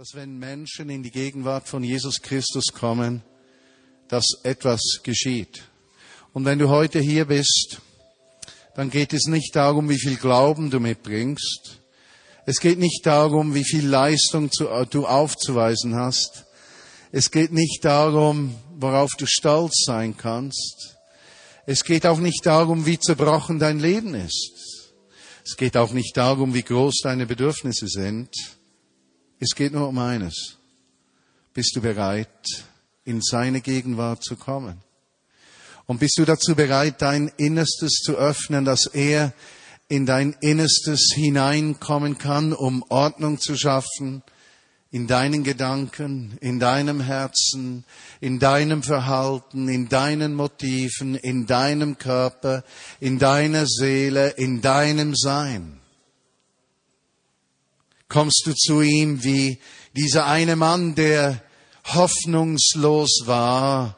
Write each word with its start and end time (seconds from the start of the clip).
dass 0.00 0.14
wenn 0.14 0.38
Menschen 0.38 0.88
in 0.88 1.02
die 1.02 1.10
Gegenwart 1.10 1.68
von 1.68 1.84
Jesus 1.84 2.22
Christus 2.22 2.68
kommen, 2.72 3.22
dass 4.08 4.24
etwas 4.44 4.80
geschieht. 5.02 5.64
Und 6.32 6.46
wenn 6.46 6.58
du 6.58 6.70
heute 6.70 7.00
hier 7.00 7.26
bist, 7.26 7.82
dann 8.74 8.88
geht 8.88 9.12
es 9.12 9.26
nicht 9.26 9.54
darum, 9.54 9.90
wie 9.90 9.98
viel 9.98 10.16
Glauben 10.16 10.70
du 10.70 10.80
mitbringst. 10.80 11.80
Es 12.46 12.60
geht 12.60 12.78
nicht 12.78 13.04
darum, 13.04 13.52
wie 13.54 13.62
viel 13.62 13.86
Leistung 13.86 14.48
du 14.88 15.06
aufzuweisen 15.06 15.94
hast. 15.94 16.46
Es 17.12 17.30
geht 17.30 17.52
nicht 17.52 17.84
darum, 17.84 18.54
worauf 18.78 19.10
du 19.18 19.26
stolz 19.26 19.84
sein 19.84 20.16
kannst. 20.16 20.96
Es 21.66 21.84
geht 21.84 22.06
auch 22.06 22.20
nicht 22.20 22.46
darum, 22.46 22.86
wie 22.86 22.98
zerbrochen 22.98 23.58
dein 23.58 23.78
Leben 23.78 24.14
ist. 24.14 24.94
Es 25.44 25.58
geht 25.58 25.76
auch 25.76 25.92
nicht 25.92 26.16
darum, 26.16 26.54
wie 26.54 26.62
groß 26.62 27.00
deine 27.02 27.26
Bedürfnisse 27.26 27.86
sind. 27.86 28.30
Es 29.42 29.54
geht 29.54 29.72
nur 29.72 29.88
um 29.88 29.98
eines. 29.98 30.58
Bist 31.54 31.74
du 31.74 31.80
bereit, 31.80 32.28
in 33.04 33.22
seine 33.22 33.62
Gegenwart 33.62 34.22
zu 34.22 34.36
kommen? 34.36 34.82
Und 35.86 35.98
bist 35.98 36.18
du 36.18 36.26
dazu 36.26 36.54
bereit, 36.54 37.00
dein 37.00 37.32
Innerstes 37.38 38.02
zu 38.04 38.16
öffnen, 38.16 38.66
dass 38.66 38.84
er 38.92 39.32
in 39.88 40.04
dein 40.04 40.36
Innerstes 40.40 41.12
hineinkommen 41.14 42.18
kann, 42.18 42.52
um 42.52 42.84
Ordnung 42.90 43.40
zu 43.40 43.56
schaffen, 43.56 44.22
in 44.90 45.06
deinen 45.06 45.42
Gedanken, 45.42 46.36
in 46.42 46.60
deinem 46.60 47.00
Herzen, 47.00 47.84
in 48.20 48.40
deinem 48.40 48.82
Verhalten, 48.82 49.68
in 49.68 49.88
deinen 49.88 50.34
Motiven, 50.34 51.14
in 51.14 51.46
deinem 51.46 51.96
Körper, 51.96 52.62
in 53.00 53.18
deiner 53.18 53.66
Seele, 53.66 54.28
in 54.36 54.60
deinem 54.60 55.16
Sein 55.16 55.79
kommst 58.10 58.42
du 58.44 58.52
zu 58.54 58.82
ihm 58.82 59.24
wie 59.24 59.58
dieser 59.96 60.26
eine 60.26 60.56
Mann, 60.56 60.94
der 60.94 61.42
hoffnungslos 61.84 63.22
war, 63.24 63.96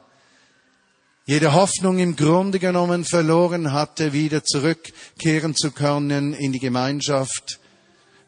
jede 1.24 1.52
Hoffnung 1.52 1.98
im 1.98 2.16
Grunde 2.16 2.58
genommen 2.58 3.04
verloren 3.04 3.72
hatte, 3.72 4.12
wieder 4.12 4.44
zurückkehren 4.44 5.54
zu 5.54 5.70
können 5.70 6.34
in 6.34 6.52
die 6.52 6.58
Gemeinschaft 6.58 7.60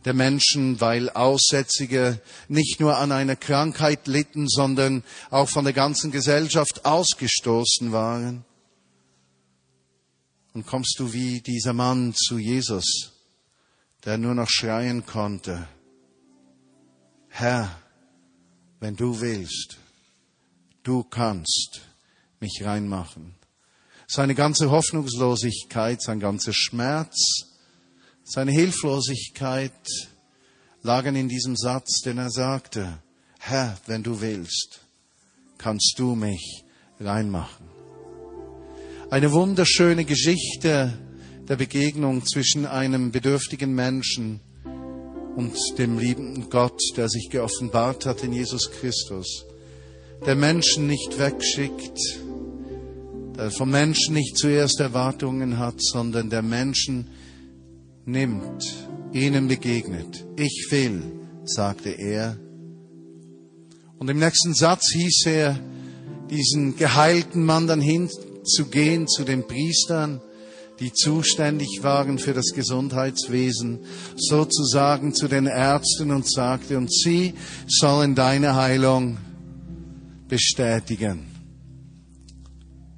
der 0.04 0.14
Menschen, 0.14 0.80
weil 0.80 1.10
Aussätzige 1.10 2.20
nicht 2.48 2.78
nur 2.78 2.98
an 2.98 3.10
einer 3.10 3.36
Krankheit 3.36 4.06
litten, 4.06 4.48
sondern 4.48 5.02
auch 5.30 5.48
von 5.48 5.64
der 5.64 5.72
ganzen 5.72 6.12
Gesellschaft 6.12 6.84
ausgestoßen 6.84 7.90
waren. 7.92 8.44
Und 10.52 10.66
kommst 10.66 10.96
du 10.98 11.12
wie 11.12 11.40
dieser 11.40 11.72
Mann 11.72 12.14
zu 12.14 12.38
Jesus, 12.38 13.12
der 14.04 14.18
nur 14.18 14.34
noch 14.34 14.48
schreien 14.48 15.04
konnte, 15.04 15.66
Herr, 17.36 17.68
wenn 18.78 18.94
du 18.94 19.20
willst, 19.20 19.78
du 20.84 21.02
kannst 21.02 21.80
mich 22.38 22.62
reinmachen. 22.62 23.34
Seine 24.06 24.36
ganze 24.36 24.70
Hoffnungslosigkeit, 24.70 26.00
sein 26.00 26.20
ganzer 26.20 26.52
Schmerz, 26.54 27.16
seine 28.22 28.52
Hilflosigkeit 28.52 29.72
lagen 30.82 31.16
in 31.16 31.28
diesem 31.28 31.56
Satz, 31.56 32.02
den 32.02 32.18
er 32.18 32.30
sagte, 32.30 33.02
Herr, 33.40 33.78
wenn 33.86 34.04
du 34.04 34.20
willst, 34.20 34.82
kannst 35.58 35.94
du 35.98 36.14
mich 36.14 36.62
reinmachen. 37.00 37.66
Eine 39.10 39.32
wunderschöne 39.32 40.04
Geschichte 40.04 40.96
der 41.48 41.56
Begegnung 41.56 42.24
zwischen 42.24 42.64
einem 42.64 43.10
bedürftigen 43.10 43.74
Menschen 43.74 44.38
und 45.36 45.54
dem 45.78 45.98
liebenden 45.98 46.48
Gott, 46.50 46.80
der 46.96 47.08
sich 47.08 47.28
geoffenbart 47.30 48.06
hat 48.06 48.22
in 48.22 48.32
Jesus 48.32 48.70
Christus, 48.70 49.44
der 50.26 50.36
Menschen 50.36 50.86
nicht 50.86 51.18
wegschickt, 51.18 51.98
der 53.36 53.50
vom 53.50 53.70
Menschen 53.70 54.14
nicht 54.14 54.38
zuerst 54.38 54.80
Erwartungen 54.80 55.58
hat, 55.58 55.76
sondern 55.78 56.30
der 56.30 56.42
Menschen 56.42 57.08
nimmt, 58.04 58.74
ihnen 59.12 59.48
begegnet. 59.48 60.24
Ich 60.36 60.68
will, 60.70 61.02
sagte 61.44 61.90
er. 61.90 62.36
Und 63.98 64.08
im 64.08 64.18
nächsten 64.18 64.54
Satz 64.54 64.92
hieß 64.92 65.26
er, 65.26 65.58
diesen 66.30 66.76
geheilten 66.76 67.44
Mann 67.44 67.66
dann 67.66 67.80
hinzugehen 67.80 69.08
zu 69.08 69.24
den 69.24 69.46
Priestern 69.46 70.20
die 70.80 70.92
zuständig 70.92 71.80
waren 71.82 72.18
für 72.18 72.34
das 72.34 72.52
Gesundheitswesen, 72.54 73.80
sozusagen 74.16 75.14
zu 75.14 75.28
den 75.28 75.46
Ärzten 75.46 76.10
und 76.10 76.28
sagte, 76.30 76.76
und 76.76 76.92
sie 76.92 77.34
sollen 77.68 78.14
deine 78.14 78.56
Heilung 78.56 79.18
bestätigen. 80.28 81.26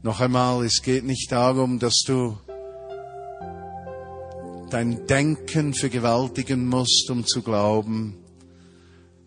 Noch 0.02 0.20
einmal, 0.20 0.64
es 0.64 0.82
geht 0.82 1.04
nicht 1.04 1.30
darum, 1.32 1.78
dass 1.78 2.02
du 2.06 2.38
dein 4.70 5.06
Denken 5.06 5.74
vergewaltigen 5.74 6.66
musst, 6.66 7.10
um 7.10 7.26
zu 7.26 7.42
glauben, 7.42 8.16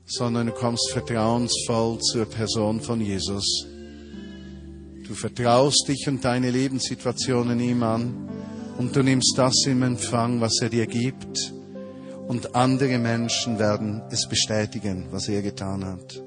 sondern 0.06 0.48
du 0.48 0.54
kommst 0.54 0.90
vertrauensvoll 0.92 2.00
zur 2.00 2.26
Person 2.26 2.82
von 2.82 3.00
Jesus. 3.00 3.68
Du 5.08 5.14
vertraust 5.14 5.88
dich 5.88 6.08
und 6.08 6.24
deine 6.24 6.52
Lebenssituationen 6.52 7.60
ihm 7.60 7.84
an 7.84 8.39
und 8.80 8.96
du 8.96 9.04
nimmst 9.04 9.34
das 9.36 9.66
im 9.68 9.84
Empfang, 9.84 10.40
was 10.40 10.54
er 10.62 10.70
dir 10.70 10.88
gibt. 10.88 11.52
Und 12.30 12.56
andere 12.56 12.98
Menschen 12.98 13.60
werden 13.60 14.02
es 14.10 14.26
bestätigen, 14.30 15.08
was 15.12 15.28
er 15.28 15.42
getan 15.42 15.84
hat. 15.84 16.24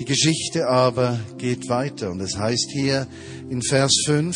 Die 0.00 0.04
Geschichte 0.04 0.66
aber 0.66 1.20
geht 1.38 1.68
weiter 1.68 2.10
und 2.10 2.20
es 2.20 2.36
heißt 2.36 2.70
hier 2.72 3.06
in 3.48 3.62
Vers 3.62 3.92
5, 4.06 4.34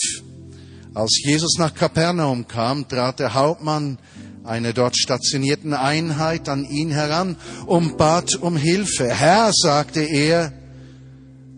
als 0.94 1.21
Jesus 1.25 1.59
nach 1.59 1.75
Kapernaum 1.75 2.47
kam, 2.47 2.87
trat 2.87 3.19
der 3.19 3.34
Hauptmann 3.34 3.99
einer 4.44 4.72
dort 4.72 4.97
stationierten 4.97 5.75
Einheit 5.75 6.49
an 6.49 6.65
ihn 6.65 6.91
heran 6.91 7.34
und 7.66 7.97
bat 7.97 8.37
um 8.37 8.56
Hilfe. 8.56 9.09
Herr, 9.09 9.50
sagte 9.53 10.03
er, 10.03 10.53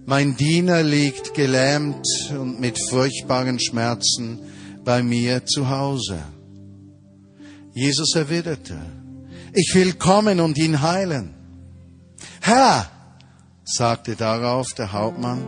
mein 0.07 0.35
Diener 0.39 0.83
liegt 0.83 1.35
gelähmt 1.35 2.07
und 2.31 2.59
mit 2.59 2.79
furchtbaren 2.89 3.61
Schmerzen 3.61 4.46
bei 4.87 5.03
mir 5.03 5.45
zu 5.45 5.69
Hause. 5.69 6.21
Jesus 7.75 8.15
erwiderte, 8.15 8.79
ich 9.53 9.75
will 9.75 9.95
kommen 9.95 10.39
und 10.39 10.57
ihn 10.57 10.81
heilen. 10.81 11.35
Herr, 12.41 12.89
sagte 13.65 14.15
darauf 14.15 14.69
der 14.75 14.93
Hauptmann, 14.93 15.43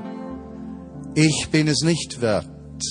ich 1.14 1.48
bin 1.52 1.68
es 1.68 1.82
nicht 1.82 2.20
wert, 2.20 2.82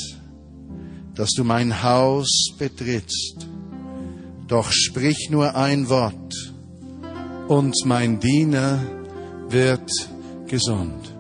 dass 1.16 1.32
du 1.32 1.44
mein 1.44 1.84
Haus 1.84 2.30
betrittst, 2.58 3.46
doch 4.48 4.72
sprich 4.72 5.28
nur 5.30 5.54
ein 5.54 5.90
Wort 5.90 6.34
und 7.50 7.76
mein 7.84 8.22
Diener 8.22 8.80
wird 9.50 9.92
gesund. 10.48 11.14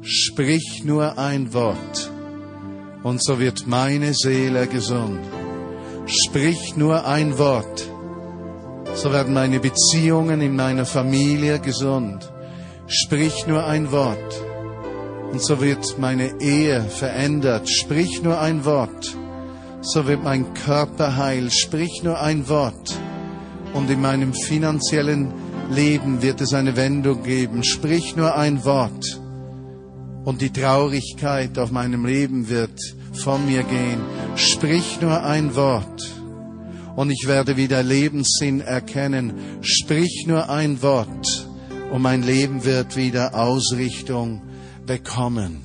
Sprich 0.00 0.82
nur 0.84 1.18
ein 1.18 1.52
Wort 1.52 2.07
und 3.02 3.22
so 3.22 3.38
wird 3.38 3.66
meine 3.66 4.14
Seele 4.14 4.66
gesund. 4.66 5.20
Sprich 6.06 6.76
nur 6.76 7.06
ein 7.06 7.38
Wort, 7.38 7.88
so 8.94 9.12
werden 9.12 9.34
meine 9.34 9.60
Beziehungen 9.60 10.40
in 10.40 10.56
meiner 10.56 10.86
Familie 10.86 11.60
gesund. 11.60 12.32
Sprich 12.86 13.46
nur 13.46 13.64
ein 13.66 13.92
Wort 13.92 14.42
und 15.30 15.42
so 15.42 15.60
wird 15.60 15.98
meine 15.98 16.40
Ehe 16.40 16.80
verändert. 16.82 17.68
Sprich 17.68 18.22
nur 18.22 18.40
ein 18.40 18.64
Wort, 18.64 19.14
so 19.82 20.06
wird 20.06 20.24
mein 20.24 20.54
Körper 20.54 21.16
heil. 21.16 21.50
Sprich 21.50 22.02
nur 22.02 22.20
ein 22.20 22.48
Wort 22.48 22.98
und 23.74 23.90
in 23.90 24.00
meinem 24.00 24.32
finanziellen 24.32 25.32
Leben 25.70 26.22
wird 26.22 26.40
es 26.40 26.54
eine 26.54 26.76
Wendung 26.76 27.22
geben. 27.22 27.62
Sprich 27.62 28.16
nur 28.16 28.34
ein 28.34 28.64
Wort 28.64 29.20
und 30.24 30.40
die 30.40 30.50
Traurigkeit 30.50 31.58
auf 31.58 31.70
meinem 31.70 32.04
Leben 32.04 32.48
wird 32.48 32.96
von 33.12 33.46
mir 33.46 33.62
gehen. 33.62 34.00
Sprich 34.36 35.00
nur 35.00 35.22
ein 35.24 35.54
Wort 35.54 36.14
und 36.96 37.10
ich 37.10 37.26
werde 37.26 37.56
wieder 37.56 37.82
Lebenssinn 37.82 38.60
erkennen. 38.60 39.34
Sprich 39.60 40.24
nur 40.26 40.48
ein 40.48 40.82
Wort 40.82 41.48
und 41.92 42.02
mein 42.02 42.22
Leben 42.22 42.64
wird 42.64 42.96
wieder 42.96 43.34
Ausrichtung 43.34 44.42
bekommen. 44.84 45.62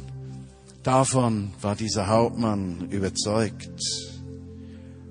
Davon 0.84 1.54
war 1.62 1.75
dieser 1.75 2.07
Hauptmann 2.07 2.90
überzeugt. 2.92 3.81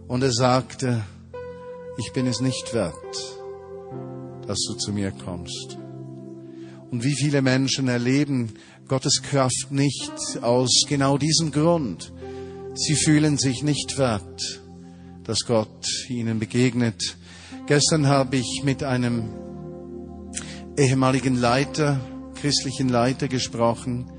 Und 0.06 0.22
er 0.22 0.32
sagte, 0.32 1.02
ich 1.96 2.12
bin 2.12 2.26
es 2.26 2.40
nicht 2.40 2.74
wert, 2.74 2.94
dass 4.46 4.58
du 4.68 4.74
zu 4.74 4.92
mir 4.92 5.10
kommst. 5.10 5.78
Und 6.90 7.04
wie 7.04 7.14
viele 7.14 7.42
Menschen 7.42 7.88
erleben 7.88 8.52
Gottes 8.86 9.22
Kraft 9.22 9.68
nicht 9.70 10.12
aus 10.42 10.84
genau 10.88 11.16
diesem 11.16 11.50
Grund. 11.50 12.12
Sie 12.74 12.94
fühlen 12.94 13.36
sich 13.36 13.62
nicht 13.62 13.98
wert, 13.98 14.62
dass 15.24 15.40
Gott 15.40 15.86
ihnen 16.08 16.38
begegnet. 16.38 17.16
Gestern 17.66 18.06
habe 18.06 18.36
ich 18.36 18.62
mit 18.64 18.82
einem 18.82 19.28
ehemaligen 20.78 21.36
Leiter, 21.36 22.00
christlichen 22.34 22.88
Leiter 22.88 23.28
gesprochen, 23.28 24.10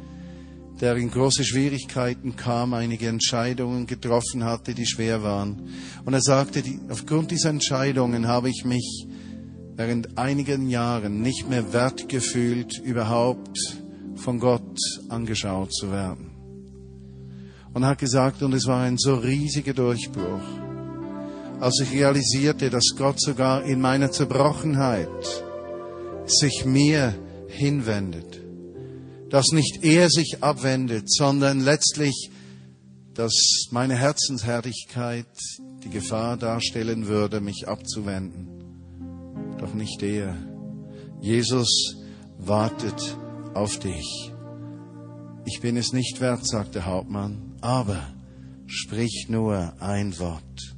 der 0.80 0.96
in 0.98 1.10
große 1.10 1.44
Schwierigkeiten 1.44 2.36
kam, 2.36 2.76
einige 2.76 3.08
Entscheidungen 3.08 3.88
getroffen 3.88 4.44
hatte, 4.44 4.76
die 4.76 4.86
schwer 4.86 5.24
waren. 5.24 5.70
Und 6.06 6.14
er 6.14 6.22
sagte, 6.22 6.62
aufgrund 6.90 7.32
dieser 7.32 7.50
Entscheidungen 7.50 8.28
habe 8.28 8.50
ich 8.50 8.66
mich 8.66 9.08
während 9.76 10.18
einigen 10.20 10.70
Jahren 10.70 11.22
nicht 11.22 11.50
mehr 11.50 11.74
wert 11.74 12.08
gefühlt, 12.08 12.78
überhaupt 12.78 13.58
von 14.16 14.40
Gott 14.40 14.78
angeschaut 15.10 15.74
zu 15.74 15.92
werden. 15.92 16.33
Und 17.74 17.86
hat 17.86 17.98
gesagt, 17.98 18.44
und 18.44 18.54
es 18.54 18.68
war 18.68 18.82
ein 18.82 18.98
so 18.98 19.16
riesiger 19.16 19.74
Durchbruch, 19.74 20.44
als 21.60 21.80
ich 21.82 21.92
realisierte, 21.92 22.70
dass 22.70 22.84
Gott 22.98 23.20
sogar 23.20 23.64
in 23.64 23.82
meiner 23.82 24.12
Zerbrochenheit 24.12 25.10
sich 26.26 26.66
mir 26.66 27.16
hinwendet. 27.48 28.42
Dass 29.30 29.48
nicht 29.52 29.84
er 29.84 30.10
sich 30.10 30.38
abwendet, 30.42 31.12
sondern 31.12 31.62
letztlich, 31.62 32.30
dass 33.14 33.34
meine 33.72 33.96
Herzenshärtigkeit 33.96 35.26
die 35.84 35.90
Gefahr 35.90 36.38
darstellen 36.38 37.08
würde, 37.08 37.42
mich 37.42 37.68
abzuwenden. 37.68 38.48
Doch 39.58 39.74
nicht 39.74 40.04
er. 40.04 40.36
Jesus 41.22 41.96
wartet 42.38 43.18
auf 43.54 43.80
dich. 43.80 44.32
Ich 45.46 45.62
bin 45.62 45.78
es 45.78 45.94
nicht 45.94 46.22
wert, 46.22 46.46
sagt 46.46 46.76
der 46.76 46.86
Hauptmann, 46.86 47.53
aber 47.64 48.02
sprich 48.68 49.28
nur 49.30 49.74
ein 49.80 50.20
Wort. 50.20 50.76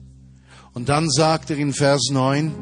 Und 0.74 0.88
dann 0.88 1.10
sagt 1.10 1.50
er 1.50 1.58
in 1.58 1.74
Vers 1.74 2.10
9, 2.12 2.54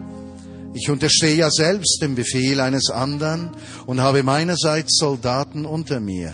ich 0.73 0.89
unterstehe 0.89 1.35
ja 1.35 1.51
selbst 1.51 2.01
dem 2.01 2.15
Befehl 2.15 2.61
eines 2.61 2.89
anderen 2.89 3.51
und 3.85 3.99
habe 3.99 4.23
meinerseits 4.23 4.97
Soldaten 4.97 5.65
unter 5.65 5.99
mir. 5.99 6.33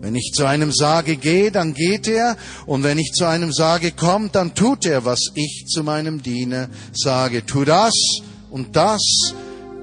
Wenn 0.00 0.14
ich 0.14 0.32
zu 0.34 0.46
einem 0.46 0.70
sage, 0.70 1.16
geh, 1.16 1.50
dann 1.50 1.74
geht 1.74 2.06
er, 2.06 2.36
und 2.66 2.84
wenn 2.84 2.98
ich 2.98 3.12
zu 3.12 3.26
einem 3.26 3.52
sage, 3.52 3.92
komm, 3.92 4.30
dann 4.30 4.54
tut 4.54 4.86
er, 4.86 5.04
was 5.04 5.20
ich 5.34 5.64
zu 5.66 5.82
meinem 5.82 6.22
Diener 6.22 6.68
sage. 6.92 7.44
Tu 7.44 7.64
das 7.64 7.94
und 8.50 8.76
das, 8.76 9.02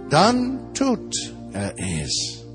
dann 0.10 0.74
tut 0.74 1.14
er 1.52 1.74
es. 1.78 2.46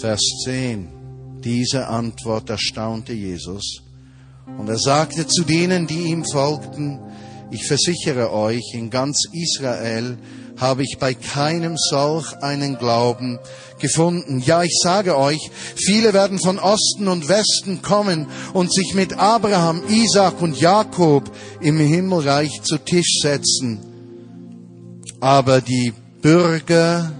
Vers 0.00 0.20
10. 0.44 0.97
Diese 1.44 1.88
Antwort 1.88 2.50
erstaunte 2.50 3.12
Jesus. 3.12 3.82
Und 4.58 4.68
er 4.68 4.78
sagte 4.78 5.26
zu 5.26 5.44
denen, 5.44 5.86
die 5.86 6.04
ihm 6.04 6.24
folgten, 6.24 6.98
ich 7.50 7.66
versichere 7.66 8.32
euch, 8.32 8.74
in 8.74 8.90
ganz 8.90 9.24
Israel 9.32 10.18
habe 10.58 10.82
ich 10.82 10.96
bei 10.98 11.14
keinem 11.14 11.76
solch 11.76 12.32
einen 12.42 12.78
Glauben 12.78 13.38
gefunden. 13.78 14.40
Ja, 14.40 14.62
ich 14.62 14.76
sage 14.82 15.16
euch, 15.16 15.50
viele 15.76 16.12
werden 16.12 16.38
von 16.38 16.58
Osten 16.58 17.08
und 17.08 17.28
Westen 17.28 17.80
kommen 17.80 18.26
und 18.52 18.72
sich 18.72 18.94
mit 18.94 19.18
Abraham, 19.18 19.82
Isaac 19.88 20.42
und 20.42 20.60
Jakob 20.60 21.30
im 21.60 21.78
Himmelreich 21.78 22.62
zu 22.62 22.78
Tisch 22.78 23.20
setzen. 23.22 23.78
Aber 25.20 25.60
die 25.60 25.92
Bürger 26.20 27.12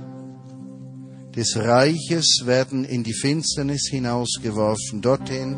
des 1.39 1.57
Reiches 1.57 2.43
werden 2.47 2.85
in 2.85 3.05
die 3.05 3.15
Finsternis 3.15 3.87
hinausgeworfen, 3.89 5.01
dorthin, 5.01 5.57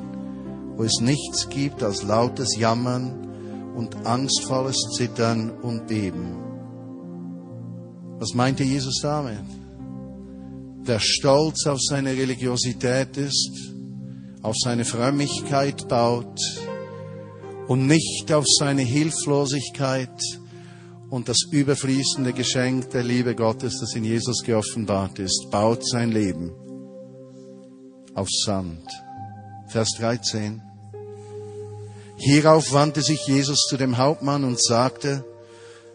wo 0.76 0.84
es 0.84 1.00
nichts 1.00 1.48
gibt 1.48 1.82
als 1.82 2.02
lautes 2.02 2.54
Jammern 2.58 3.72
und 3.74 4.04
angstvolles 4.04 4.76
Zittern 4.94 5.48
und 5.48 5.86
Beben. 5.86 6.36
Was 8.18 8.34
meinte 8.34 8.62
Jesus 8.62 9.00
damit? 9.00 9.40
Wer 10.82 11.00
stolz 11.00 11.66
auf 11.66 11.78
seine 11.80 12.10
Religiosität 12.10 13.16
ist, 13.16 13.72
auf 14.42 14.56
seine 14.62 14.84
Frömmigkeit 14.84 15.88
baut 15.88 16.38
und 17.68 17.86
nicht 17.86 18.30
auf 18.34 18.44
seine 18.46 18.82
Hilflosigkeit 18.82 20.20
und 21.10 21.28
das 21.28 21.38
überfließende 21.50 22.32
Geschenk 22.32 22.90
der 22.90 23.02
Liebe 23.02 23.34
Gottes, 23.34 23.78
das 23.80 23.94
in 23.94 24.04
Jesus 24.04 24.42
geoffenbart 24.44 25.18
ist, 25.18 25.48
baut 25.50 25.86
sein 25.86 26.12
Leben 26.12 26.52
auf 28.14 28.28
Sand. 28.30 28.88
Vers 29.68 29.90
13. 29.98 30.62
Hierauf 32.16 32.72
wandte 32.72 33.02
sich 33.02 33.26
Jesus 33.26 33.66
zu 33.68 33.76
dem 33.76 33.98
Hauptmann 33.98 34.44
und 34.44 34.62
sagte, 34.62 35.24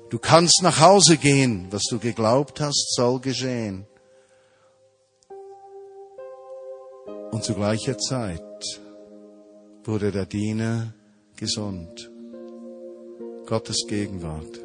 du 0.09 0.19
kannst 0.19 0.62
nach 0.63 0.81
Hause 0.81 1.18
gehen, 1.18 1.68
was 1.71 1.83
du 1.89 2.00
geglaubt 2.00 2.59
hast, 2.59 2.95
soll 2.95 3.19
geschehen. 3.19 3.85
Und 7.31 7.44
zu 7.44 7.53
gleicher 7.53 7.97
Zeit 7.97 8.41
wurde 9.83 10.11
der 10.11 10.25
Diener 10.25 10.94
gesund. 11.35 12.09
Gottes 13.45 13.85
Gegenwart. 13.88 14.64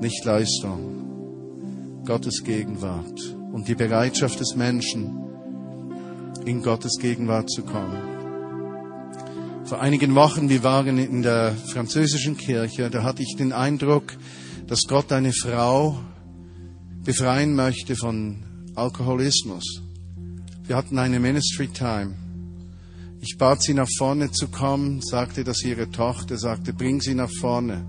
Nicht 0.00 0.24
Leistung, 0.24 2.02
Gottes 2.06 2.42
Gegenwart 2.44 3.36
und 3.52 3.68
die 3.68 3.74
Bereitschaft 3.74 4.40
des 4.40 4.56
Menschen, 4.56 5.24
in 6.44 6.62
Gottes 6.62 6.98
Gegenwart 7.00 7.50
zu 7.50 7.62
kommen. 7.62 8.14
Vor 9.64 9.80
einigen 9.80 10.14
Wochen, 10.14 10.48
wir 10.50 10.62
waren 10.62 10.98
in 10.98 11.22
der 11.22 11.52
französischen 11.52 12.36
Kirche, 12.36 12.90
da 12.90 13.02
hatte 13.02 13.22
ich 13.22 13.34
den 13.36 13.52
Eindruck, 13.52 14.16
dass 14.66 14.80
Gott 14.86 15.10
eine 15.12 15.32
Frau 15.32 15.98
befreien 17.02 17.54
möchte 17.54 17.96
von 17.96 18.44
Alkoholismus. 18.74 19.82
Wir 20.66 20.76
hatten 20.76 20.98
eine 20.98 21.20
Ministry 21.20 21.68
Time. 21.68 22.14
Ich 23.20 23.36
bat 23.38 23.62
sie 23.62 23.72
nach 23.72 23.88
vorne 23.96 24.30
zu 24.32 24.48
kommen, 24.48 25.00
sagte 25.00 25.44
dass 25.44 25.62
ihre 25.62 25.90
Tochter, 25.90 26.36
sagte, 26.36 26.74
bring 26.74 27.00
sie 27.00 27.14
nach 27.14 27.30
vorne. 27.40 27.86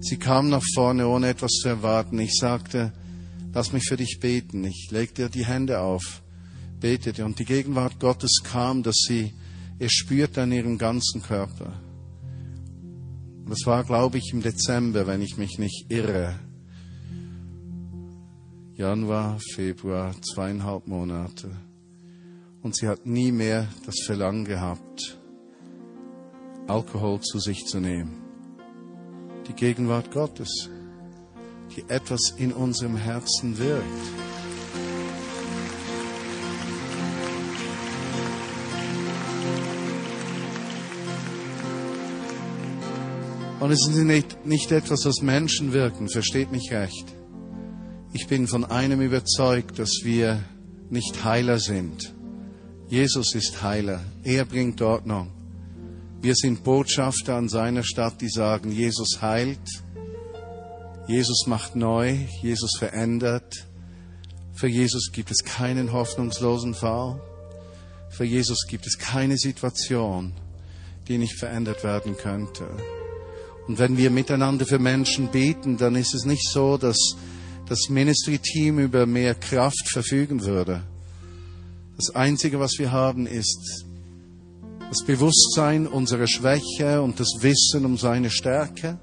Sie 0.00 0.16
kam 0.16 0.48
nach 0.48 0.62
vorne, 0.74 1.08
ohne 1.08 1.28
etwas 1.28 1.52
zu 1.52 1.68
erwarten. 1.68 2.18
Ich 2.18 2.34
sagte, 2.34 2.92
lass 3.52 3.72
mich 3.72 3.84
für 3.88 3.96
dich 3.96 4.18
beten. 4.20 4.64
Ich 4.64 4.88
legte 4.90 5.22
ihr 5.22 5.28
die 5.28 5.44
Hände 5.44 5.80
auf, 5.80 6.22
betete 6.80 7.24
und 7.24 7.38
die 7.38 7.44
Gegenwart 7.44 7.98
Gottes 7.98 8.42
kam, 8.44 8.82
dass 8.82 8.96
sie 9.06 9.32
es 9.78 9.92
spürt 9.92 10.38
an 10.38 10.52
ihrem 10.52 10.78
ganzen 10.78 11.22
Körper. 11.22 11.72
Das 13.48 13.64
war, 13.64 13.84
glaube 13.84 14.18
ich, 14.18 14.32
im 14.32 14.42
Dezember, 14.42 15.06
wenn 15.06 15.22
ich 15.22 15.36
mich 15.36 15.58
nicht 15.58 15.86
irre. 15.88 16.38
Januar, 18.74 19.38
Februar, 19.54 20.14
zweieinhalb 20.22 20.86
Monate. 20.86 21.50
Und 22.62 22.76
sie 22.76 22.88
hat 22.88 23.06
nie 23.06 23.32
mehr 23.32 23.66
das 23.86 23.96
Verlangen 24.04 24.44
gehabt, 24.44 25.18
Alkohol 26.66 27.20
zu 27.20 27.38
sich 27.38 27.64
zu 27.64 27.80
nehmen. 27.80 28.27
Die 29.48 29.54
Gegenwart 29.54 30.10
Gottes, 30.10 30.68
die 31.74 31.84
etwas 31.88 32.34
in 32.36 32.52
unserem 32.52 32.96
Herzen 32.96 33.58
wirkt. 33.58 33.84
Und 43.60 43.72
es 43.72 43.88
ist 43.88 43.96
nicht, 43.96 44.46
nicht 44.46 44.70
etwas, 44.70 45.04
was 45.04 45.20
Menschen 45.20 45.72
wirken, 45.72 46.08
versteht 46.08 46.52
mich 46.52 46.70
recht. 46.70 47.06
Ich 48.12 48.26
bin 48.26 48.46
von 48.46 48.64
einem 48.64 49.00
überzeugt, 49.00 49.78
dass 49.78 50.00
wir 50.04 50.42
nicht 50.90 51.24
Heiler 51.24 51.58
sind. 51.58 52.14
Jesus 52.88 53.34
ist 53.34 53.62
Heiler. 53.62 54.00
Er 54.22 54.44
bringt 54.44 54.80
Ordnung. 54.80 55.37
Wir 56.20 56.34
sind 56.34 56.64
Botschafter 56.64 57.36
an 57.36 57.48
seiner 57.48 57.84
Stadt, 57.84 58.20
die 58.20 58.28
sagen, 58.28 58.72
Jesus 58.72 59.22
heilt, 59.22 59.60
Jesus 61.06 61.46
macht 61.46 61.76
neu, 61.76 62.16
Jesus 62.42 62.72
verändert. 62.76 63.66
Für 64.52 64.66
Jesus 64.66 65.10
gibt 65.12 65.30
es 65.30 65.44
keinen 65.44 65.92
hoffnungslosen 65.92 66.74
Fall. 66.74 67.20
Für 68.10 68.24
Jesus 68.24 68.66
gibt 68.68 68.86
es 68.86 68.98
keine 68.98 69.36
Situation, 69.38 70.32
die 71.06 71.18
nicht 71.18 71.38
verändert 71.38 71.84
werden 71.84 72.16
könnte. 72.16 72.66
Und 73.68 73.78
wenn 73.78 73.96
wir 73.96 74.10
miteinander 74.10 74.66
für 74.66 74.80
Menschen 74.80 75.30
beten, 75.30 75.76
dann 75.76 75.94
ist 75.94 76.14
es 76.14 76.24
nicht 76.24 76.48
so, 76.50 76.76
dass 76.76 76.98
das 77.68 77.88
Ministry-Team 77.90 78.80
über 78.80 79.06
mehr 79.06 79.36
Kraft 79.36 79.88
verfügen 79.92 80.44
würde. 80.44 80.82
Das 81.96 82.14
Einzige, 82.14 82.58
was 82.58 82.72
wir 82.78 82.90
haben, 82.90 83.26
ist 83.26 83.86
das 84.88 85.04
Bewusstsein 85.04 85.86
unserer 85.86 86.26
Schwäche 86.26 87.02
und 87.02 87.20
das 87.20 87.28
Wissen 87.40 87.84
um 87.84 87.98
seine 87.98 88.30
Stärke. 88.30 88.98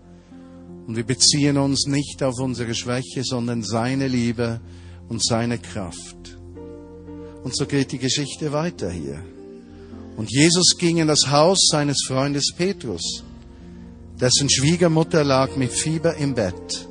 Und 0.87 0.95
wir 0.95 1.05
beziehen 1.05 1.57
uns 1.57 1.87
nicht 1.87 2.21
auf 2.23 2.39
unsere 2.39 2.73
Schwäche, 2.73 3.23
sondern 3.23 3.63
seine 3.63 4.07
Liebe 4.07 4.61
und 5.09 5.23
seine 5.23 5.57
Kraft. 5.57 6.37
Und 7.43 7.55
so 7.55 7.65
geht 7.65 7.91
die 7.91 7.99
Geschichte 7.99 8.51
weiter 8.51 8.91
hier. 8.91 9.23
Und 10.17 10.31
Jesus 10.31 10.75
ging 10.77 10.97
in 10.97 11.07
das 11.07 11.29
Haus 11.29 11.67
seines 11.71 12.03
Freundes 12.07 12.53
Petrus 12.55 13.23
dessen 14.19 14.49
Schwiegermutter 14.49 15.23
lag 15.23 15.55
mit 15.55 15.71
Fieber 15.71 16.15
im 16.15 16.33
Bett. 16.33 16.87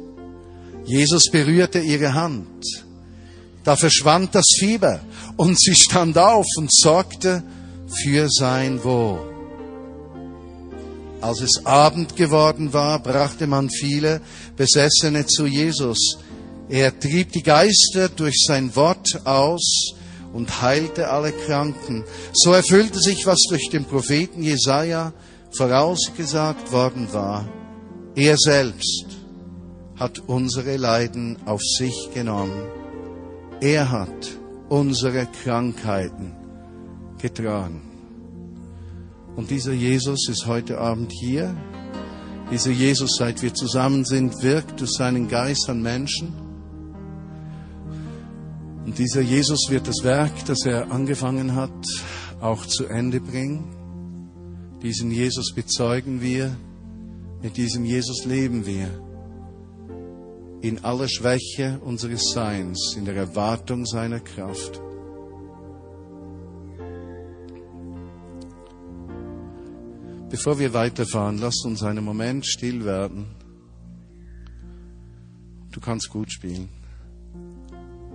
Jesus 0.85 1.31
berührte 1.31 1.81
ihre 1.81 2.13
Hand. 2.13 2.65
Da 3.65 3.77
verschwand 3.77 4.35
das 4.35 4.45
Fieber 4.59 5.01
und 5.37 5.59
sie 5.59 5.75
stand 5.75 6.19
auf 6.19 6.47
und 6.59 6.71
sorgte 6.73 7.43
für 7.89 8.29
sein 8.29 8.83
Wohl. 8.85 9.35
Als 11.21 11.41
es 11.41 11.65
Abend 11.65 12.17
geworden 12.17 12.73
war, 12.75 12.99
brachte 12.99 13.47
man 13.47 13.71
viele 13.71 14.21
Besessene 14.57 15.25
zu 15.25 15.47
Jesus. 15.47 16.19
Er 16.69 16.99
trieb 16.99 17.33
die 17.33 17.43
Geister 17.43 18.11
durch 18.11 18.45
sein 18.47 18.77
Wort 18.77 19.23
aus 19.25 19.95
und 20.35 20.61
heilte 20.61 21.09
alle 21.09 21.33
Kranken. 21.33 22.05
So 22.35 22.53
erfüllte 22.53 23.01
sich, 23.01 23.27
was 23.27 23.39
durch 23.49 23.71
den 23.71 23.87
Propheten 23.87 24.43
Jesaja 24.43 25.15
vorausgesagt 25.57 26.73
worden 26.73 27.11
war. 27.13 27.49
Er 28.15 28.37
selbst 28.37 29.07
hat 29.97 30.19
unsere 30.27 30.77
Leiden 30.77 31.39
auf 31.47 31.63
sich 31.63 32.11
genommen. 32.13 32.69
Er 33.61 33.91
hat 33.91 34.39
unsere 34.69 35.27
Krankheiten 35.27 36.44
getragen. 37.25 37.81
Und 39.35 39.51
dieser 39.51 39.73
Jesus 39.73 40.29
ist 40.29 40.47
heute 40.47 40.77
Abend 40.77 41.11
hier. 41.11 41.57
Dieser 42.51 42.71
Jesus, 42.71 43.17
seit 43.19 43.41
wir 43.41 43.55
zusammen 43.55 44.05
sind, 44.05 44.43
wirkt 44.43 44.79
durch 44.81 44.91
seinen 44.91 45.27
Geist 45.27 45.71
an 45.71 45.81
Menschen. 45.81 46.35
Und 48.85 48.99
dieser 48.99 49.23
Jesus 49.23 49.71
wird 49.71 49.89
das 49.89 50.05
Werk, 50.05 50.33
das 50.45 50.67
er 50.67 50.93
angefangen 50.93 51.55
hat, 51.55 51.71
auch 52.43 52.67
zu 52.67 52.85
Ende 52.85 53.21
bringen. 53.21 53.65
Diesen 54.83 55.11
Jesus 55.11 55.55
bezeugen 55.55 56.21
wir, 56.21 56.55
mit 57.43 57.57
diesem 57.57 57.87
Jesus 57.87 58.27
leben 58.27 58.67
wir. 58.67 58.89
In 60.61 60.85
aller 60.85 61.09
Schwäche 61.09 61.81
unseres 61.83 62.33
Seins, 62.35 62.95
in 62.99 63.07
der 63.07 63.17
Erwartung 63.17 63.87
seiner 63.87 64.21
Kraft. 64.21 64.84
Bevor 70.35 70.59
wir 70.59 70.75
weiterfahren, 70.75 71.39
lasst 71.39 71.65
uns 71.65 71.85
einen 71.85 72.05
Moment 72.05 72.45
still 72.45 72.85
werden. 72.85 73.27
Du 75.71 75.79
kannst 75.79 76.11
gut 76.11 76.33
spielen. 76.33 76.69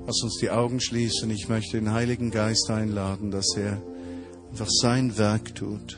Lass 0.06 0.22
uns 0.24 0.38
die 0.42 0.50
Augen 0.50 0.82
schließen. 0.82 1.30
Ich 1.30 1.48
möchte 1.48 1.80
den 1.80 1.94
Heiligen 1.94 2.30
Geist 2.30 2.70
einladen, 2.72 3.32
dass 3.32 3.56
er 3.56 3.82
einfach 4.52 4.68
sein 4.70 5.18
Werk 5.18 5.56
tut, 5.56 5.98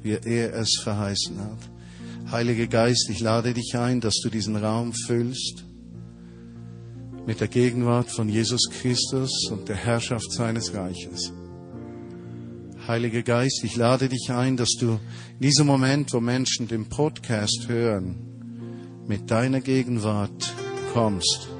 wie 0.00 0.12
er 0.12 0.54
es 0.54 0.78
verheißen 0.80 1.40
hat. 1.40 2.30
Heiliger 2.30 2.68
Geist, 2.68 3.08
ich 3.10 3.18
lade 3.18 3.52
dich 3.52 3.76
ein, 3.76 4.00
dass 4.00 4.14
du 4.22 4.30
diesen 4.30 4.54
Raum 4.54 4.92
füllst 5.08 5.64
mit 7.26 7.40
der 7.40 7.48
Gegenwart 7.48 8.12
von 8.12 8.28
Jesus 8.28 8.70
Christus 8.70 9.48
und 9.50 9.68
der 9.68 9.76
Herrschaft 9.76 10.30
seines 10.30 10.72
Reiches. 10.72 11.32
Heiliger 12.88 13.22
Geist, 13.22 13.64
ich 13.64 13.76
lade 13.76 14.08
dich 14.08 14.30
ein, 14.30 14.56
dass 14.56 14.70
du 14.70 14.92
in 14.92 15.40
diesem 15.40 15.66
Moment, 15.66 16.10
wo 16.14 16.20
Menschen 16.20 16.68
den 16.68 16.88
Podcast 16.88 17.68
hören, 17.68 18.16
mit 19.06 19.30
deiner 19.30 19.60
Gegenwart 19.60 20.54
kommst. 20.94 21.50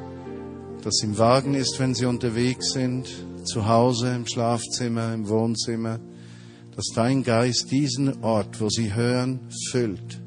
Dass 0.83 1.03
im 1.03 1.19
Wagen 1.19 1.53
ist, 1.53 1.79
wenn 1.81 1.95
sie 1.95 2.07
unterwegs 2.07 2.73
sind, 2.73 3.11
zu 3.45 3.69
Hause, 3.69 4.15
im 4.15 4.27
Schlafzimmer, 4.27 5.13
im 5.13 5.29
Wohnzimmer, 5.29 6.01
dass 6.75 6.87
dein 6.95 7.23
Geist 7.23 7.71
diesen 7.71 8.25
Ort, 8.25 8.59
wo 8.63 8.71
sie 8.71 8.95
hören, 8.95 9.41
füllt 9.71 10.23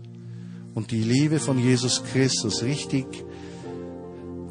und 0.75 0.91
die 0.91 1.03
Liebe 1.03 1.39
von 1.39 1.57
Jesus 1.57 2.03
Christus 2.03 2.61
richtig 2.61 3.07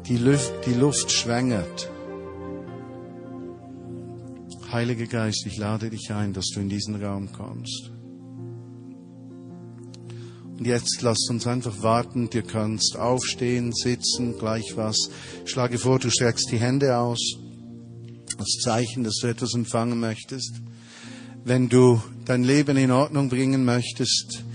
die 0.05 0.17
Luft, 0.17 0.51
die 0.65 0.73
Luft 0.73 1.13
schwängert 1.13 1.89
Heiliger 4.71 5.05
Geist, 5.05 5.45
ich 5.45 5.57
lade 5.57 5.89
dich 5.89 6.13
ein, 6.13 6.31
dass 6.31 6.47
du 6.53 6.61
in 6.61 6.69
diesen 6.69 7.03
Raum 7.03 7.29
kommst. 7.33 7.91
Und 10.57 10.65
jetzt 10.65 11.01
lasst 11.01 11.29
uns 11.29 11.45
einfach 11.45 11.81
warten. 11.81 12.29
Du 12.29 12.41
kannst 12.41 12.95
aufstehen, 12.95 13.73
sitzen, 13.73 14.37
gleich 14.37 14.77
was. 14.77 15.09
Schlage 15.43 15.77
vor, 15.77 15.99
du 15.99 16.09
streckst 16.09 16.51
die 16.51 16.59
Hände 16.59 16.95
aus. 16.97 17.19
Als 18.37 18.59
Zeichen, 18.63 19.03
dass 19.03 19.17
du 19.17 19.27
etwas 19.27 19.55
empfangen 19.55 19.99
möchtest. 19.99 20.61
Wenn 21.43 21.67
du 21.67 22.01
dein 22.23 22.45
Leben 22.45 22.77
in 22.77 22.91
Ordnung 22.91 23.27
bringen 23.27 23.65
möchtest, 23.65 24.45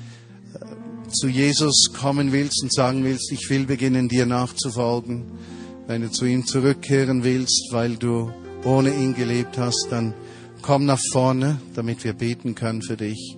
äh, 0.55 1.11
zu 1.11 1.29
Jesus 1.29 1.93
kommen 1.93 2.33
willst 2.33 2.63
und 2.63 2.73
sagen 2.73 3.05
willst, 3.05 3.31
ich 3.33 3.51
will 3.51 3.67
beginnen, 3.67 4.09
dir 4.09 4.25
nachzufolgen. 4.25 5.25
Wenn 5.87 6.01
du 6.01 6.11
zu 6.11 6.25
ihm 6.25 6.47
zurückkehren 6.47 7.23
willst, 7.23 7.69
weil 7.71 7.97
du 7.97 8.33
ohne 8.65 8.95
ihn 8.95 9.15
gelebt 9.15 9.59
hast, 9.59 9.89
dann 9.91 10.15
komm 10.63 10.85
nach 10.87 11.01
vorne, 11.13 11.61
damit 11.75 12.05
wir 12.05 12.13
beten 12.13 12.55
können 12.55 12.83
für 12.83 12.97
dich. 12.97 13.37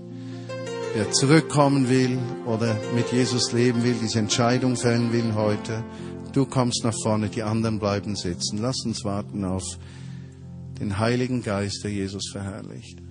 Wer 0.94 1.10
zurückkommen 1.12 1.88
will 1.88 2.18
oder 2.46 2.76
mit 2.94 3.12
Jesus 3.12 3.52
leben 3.52 3.84
will, 3.84 3.96
diese 4.00 4.18
Entscheidung 4.18 4.76
fällen 4.76 5.12
will 5.12 5.34
heute, 5.34 5.84
du 6.32 6.46
kommst 6.46 6.82
nach 6.84 6.94
vorne, 7.02 7.28
die 7.28 7.42
anderen 7.42 7.78
bleiben 7.78 8.16
sitzen. 8.16 8.58
Lass 8.58 8.84
uns 8.84 9.04
warten 9.04 9.44
auf 9.44 9.64
den 10.80 10.98
Heiligen 10.98 11.42
Geist, 11.42 11.84
der 11.84 11.90
Jesus 11.90 12.30
verherrlicht. 12.32 13.02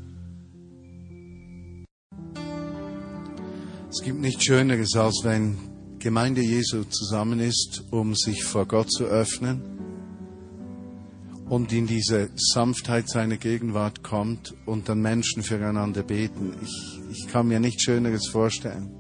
Es 3.90 4.04
gibt 4.04 4.20
nichts 4.20 4.44
Schöneres, 4.44 4.96
als 4.96 5.22
wenn 5.24 5.58
Gemeinde 6.00 6.42
Jesu 6.42 6.84
zusammen 6.84 7.40
ist, 7.40 7.84
um 7.92 8.16
sich 8.16 8.44
vor 8.44 8.66
Gott 8.66 8.92
zu 8.92 9.06
öffnen 9.06 9.78
und 11.50 11.72
in 11.72 11.88
diese 11.88 12.30
Sanftheit 12.36 13.10
seiner 13.10 13.38
Gegenwart 13.38 14.04
kommt 14.04 14.54
und 14.66 14.90
dann 14.90 15.02
Menschen 15.02 15.44
füreinander 15.44 16.04
beten. 16.04 16.54
Ich, 16.62 17.02
ich 17.12 17.28
kann 17.28 17.48
mir 17.48 17.60
nichts 17.60 17.84
Schöneres 17.84 18.28
vorstellen. 18.28 18.92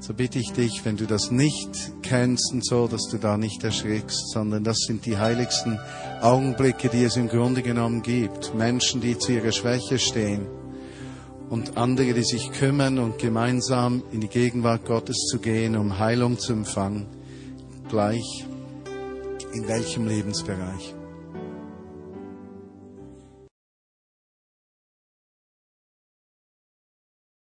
So 0.00 0.14
bitte 0.14 0.38
ich 0.38 0.52
dich, 0.52 0.84
wenn 0.84 0.96
du 0.96 1.06
das 1.06 1.32
nicht 1.32 1.92
kennst 2.02 2.52
und 2.52 2.64
so, 2.64 2.86
dass 2.86 3.08
du 3.10 3.18
da 3.18 3.36
nicht 3.36 3.64
erschrickst, 3.64 4.30
sondern 4.30 4.62
das 4.62 4.78
sind 4.86 5.04
die 5.06 5.18
heiligsten 5.18 5.80
Augenblicke, 6.20 6.88
die 6.88 7.02
es 7.02 7.16
im 7.16 7.28
Grunde 7.28 7.62
genommen 7.62 8.02
gibt. 8.02 8.54
Menschen, 8.54 9.00
die 9.00 9.18
zu 9.18 9.32
ihrer 9.32 9.50
Schwäche 9.50 9.98
stehen 9.98 10.46
und 11.50 11.76
andere, 11.76 12.14
die 12.14 12.22
sich 12.22 12.52
kümmern 12.52 12.98
und 12.98 13.18
gemeinsam 13.18 14.04
in 14.12 14.20
die 14.20 14.28
Gegenwart 14.28 14.84
Gottes 14.84 15.26
zu 15.28 15.40
gehen, 15.40 15.76
um 15.76 15.98
Heilung 15.98 16.38
zu 16.38 16.52
empfangen. 16.52 17.06
Gleich 17.88 18.46
in 19.52 19.66
welchem 19.66 20.06
Lebensbereich? 20.06 20.94